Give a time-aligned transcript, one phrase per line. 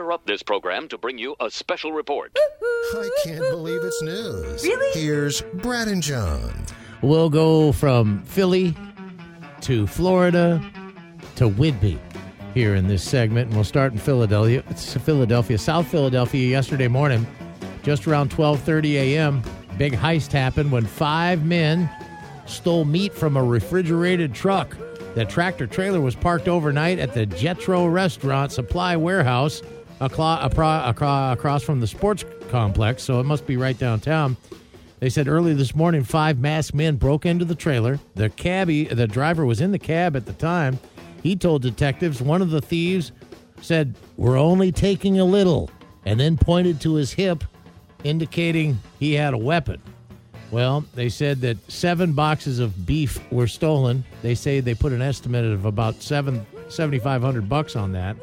[0.00, 2.34] interrupt this program to bring you a special report.
[2.94, 4.62] I can't believe it's news.
[4.62, 4.98] Really?
[4.98, 6.64] Here's Brad and John.
[7.02, 8.74] We'll go from Philly
[9.60, 10.58] to Florida
[11.36, 11.98] to Whidbey
[12.54, 14.64] here in this segment, and we'll start in Philadelphia.
[14.70, 16.48] It's Philadelphia, South Philadelphia.
[16.48, 17.26] Yesterday morning,
[17.82, 19.42] just around 12:30 a.m.,
[19.76, 21.90] big heist happened when five men
[22.46, 24.74] stole meat from a refrigerated truck.
[25.14, 29.79] The tractor trailer was parked overnight at the Jetro Restaurant Supply Warehouse aclo- apro- acro-
[30.00, 34.36] across from the sports complex, so it must be right downtown.
[34.98, 37.98] They said early this morning, five masked men broke into the trailer.
[38.16, 40.78] The cabbie, the driver was in the cab at the time.
[41.22, 43.12] He told detectives one of the thieves
[43.62, 45.70] said, "We're only taking a little,"
[46.04, 47.44] and then pointed to his hip,
[48.04, 49.80] indicating he had a weapon.
[50.50, 54.04] Well, they said that seven boxes of beef were stolen.
[54.22, 58.16] They say they put an estimate of about seven seventy five hundred bucks on that.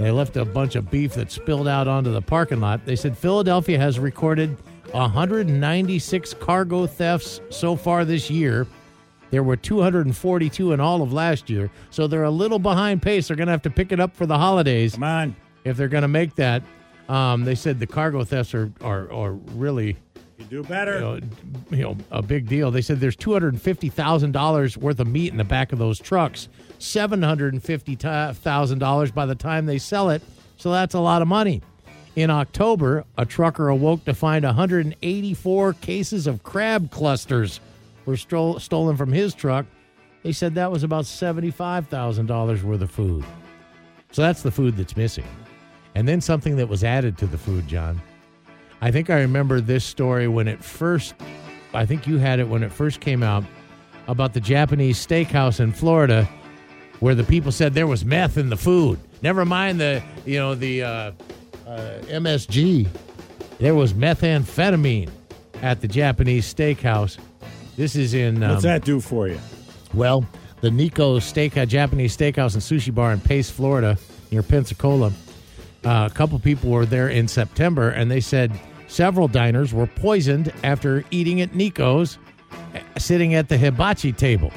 [0.00, 2.86] They left a bunch of beef that spilled out onto the parking lot.
[2.86, 4.56] They said Philadelphia has recorded
[4.92, 8.66] 196 cargo thefts so far this year.
[9.30, 13.28] There were 242 in all of last year, so they're a little behind pace.
[13.28, 15.36] They're going to have to pick it up for the holidays Come on.
[15.64, 16.62] if they're going to make that.
[17.10, 19.98] Um, they said the cargo thefts are are, are really
[20.50, 20.94] do better.
[20.94, 21.20] you know,
[21.70, 22.70] you know, a big deal.
[22.70, 25.78] They said there's two hundred fifty thousand dollars worth of meat in the back of
[25.78, 26.48] those trucks.
[26.78, 30.22] Seven hundred fifty thousand dollars by the time they sell it.
[30.56, 31.62] So that's a lot of money.
[32.16, 37.60] In October, a trucker awoke to find 184 cases of crab clusters
[38.04, 39.64] were stole, stolen from his truck.
[40.24, 43.24] They said that was about $75,000 worth of food.
[44.10, 45.24] So that's the food that's missing.
[45.94, 48.02] And then something that was added to the food, John.
[48.80, 51.14] I think I remember this story when it first,
[51.74, 53.44] I think you had it when it first came out
[54.08, 56.28] about the Japanese steakhouse in Florida
[57.00, 58.98] where the people said there was meth in the food.
[59.22, 61.12] Never mind the, you know, the uh,
[61.66, 62.88] uh, MSG.
[63.58, 65.10] There was methamphetamine
[65.62, 67.18] at the Japanese steakhouse.
[67.76, 68.42] This is in.
[68.42, 69.38] Um, What's that do for you?
[69.94, 70.26] well,
[70.60, 73.96] the Nico Steak, uh, Japanese Steakhouse and Sushi Bar in Pace, Florida,
[74.30, 75.12] near Pensacola.
[75.84, 78.52] Uh, a couple people were there in September, and they said
[78.90, 82.18] several diners were poisoned after eating at Nico's,
[82.98, 84.52] sitting at the hibachi table.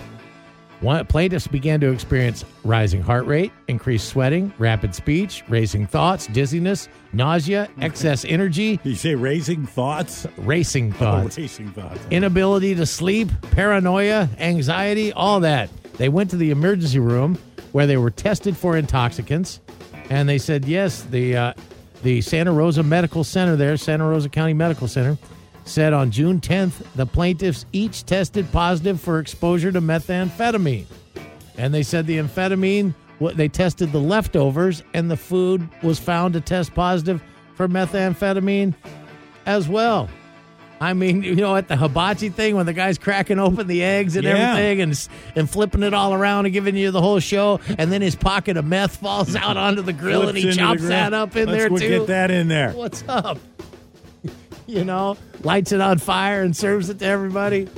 [0.81, 6.89] One, plaintiffs began to experience rising heart rate, increased sweating, rapid speech, racing thoughts, dizziness,
[7.13, 10.27] nausea, excess energy, Did you say raising thoughts?
[10.35, 12.01] racing thoughts Oh, racing thoughts.
[12.11, 15.69] inability to sleep, paranoia, anxiety, all that.
[15.97, 17.37] They went to the emergency room
[17.71, 19.61] where they were tested for intoxicants,
[20.09, 21.03] and they said yes.
[21.03, 21.53] The uh,
[22.03, 25.17] the Santa Rosa Medical Center there, Santa Rosa County Medical Center,
[25.65, 30.85] said on June 10th the plaintiffs each tested positive for exposure to methamphetamine,
[31.57, 32.93] and they said the amphetamine.
[33.35, 37.23] They tested the leftovers, and the food was found to test positive
[37.55, 38.73] for methamphetamine
[39.45, 40.09] as well.
[40.83, 44.15] I mean, you know, at the hibachi thing when the guy's cracking open the eggs
[44.17, 44.31] and Yeah.
[44.51, 48.01] everything and and flipping it all around and giving you the whole show, and then
[48.01, 50.87] his pocket of meth falls out onto the grill and he Flips into the chops
[50.89, 51.99] that up in Let's there too.
[51.99, 52.71] Get that in there.
[52.73, 53.39] What's up?
[54.67, 57.69] you know, lights it on fire and serves it to everybody.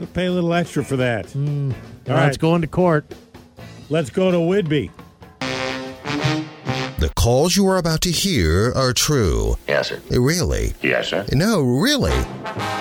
[0.00, 1.26] We'll pay a little extra for that.
[1.28, 1.70] Mm.
[1.70, 2.28] All All right, right.
[2.28, 3.04] it's going to court.
[3.90, 4.90] Let's go to Whidbey.
[6.98, 9.54] The calls you are about to hear are true.
[9.68, 10.00] Yes, sir.
[10.10, 10.74] Really?
[10.82, 11.24] Yes, sir.
[11.30, 12.10] No, really.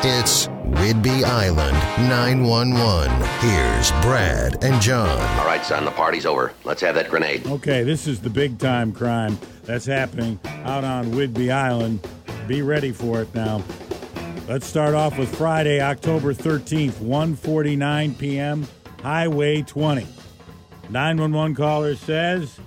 [0.01, 1.77] It's Whidbey Island
[2.09, 3.11] 911.
[3.41, 5.19] Here's Brad and John.
[5.37, 6.51] All right, son, the party's over.
[6.63, 7.45] Let's have that grenade.
[7.45, 11.99] Okay, this is the big time crime that's happening out on Whidbey Island.
[12.47, 13.63] Be ready for it now.
[14.47, 18.67] Let's start off with Friday, October 13th, 1:49 p.m.,
[19.03, 20.07] Highway 20.
[20.89, 22.59] 911 caller says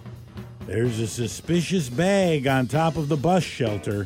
[0.71, 4.05] there's a suspicious bag on top of the bus shelter.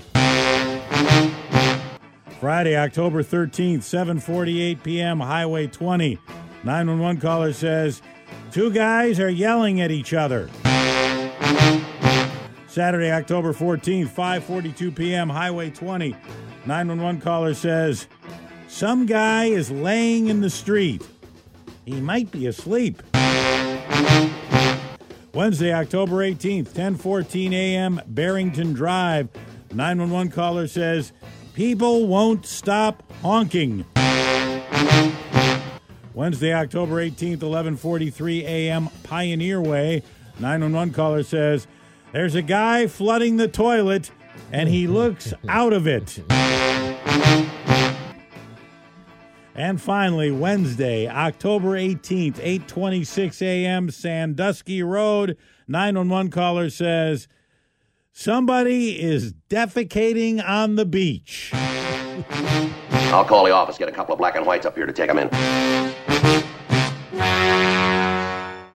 [2.41, 6.19] Friday, October 13th, 7:48 p.m., Highway 20.
[6.64, 8.00] 911 caller says
[8.50, 10.48] two guys are yelling at each other.
[12.66, 16.16] Saturday, October 14th, 5:42 p.m., Highway 20.
[16.65, 18.09] 911 caller says
[18.68, 21.06] some guy is laying in the street.
[21.84, 23.03] He might be asleep.
[25.34, 29.28] Wednesday, October 18th, 10:14 a.m., Barrington Drive.
[29.72, 31.10] 911 caller says
[31.54, 33.84] people won't stop honking.
[36.15, 40.04] Wednesday, October 18th, 11:43 a.m., Pioneer Way.
[40.39, 41.66] 911 caller says
[42.13, 44.13] there's a guy flooding the toilet
[44.53, 46.21] and he looks out of it.
[49.54, 55.36] And finally, Wednesday, October 18th, 8:26 a.m., Sandusky Road.
[55.68, 57.28] 911 caller says
[58.12, 61.51] Somebody is defecating on the beach.
[63.12, 65.09] I'll call the office, get a couple of black and whites up here to take
[65.09, 65.28] them in.